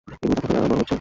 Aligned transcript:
এগুলো 0.03 0.15
ব্যথা 0.31 0.41
করে 0.45 0.57
আর 0.59 0.67
বড় 0.69 0.75
হচ্ছে। 0.79 0.89